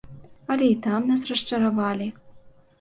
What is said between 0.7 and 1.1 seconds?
і там